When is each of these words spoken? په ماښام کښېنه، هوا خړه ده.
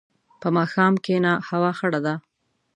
په 0.41 0.47
ماښام 0.57 0.93
کښېنه، 1.03 1.31
هوا 1.49 1.71
خړه 1.79 1.99
ده. 2.05 2.15